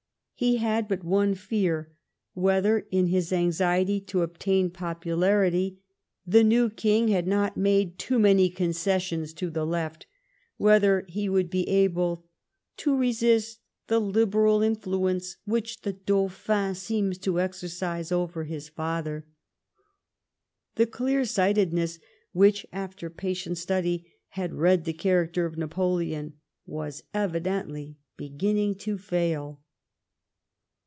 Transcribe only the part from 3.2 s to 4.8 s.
anxiety to obtain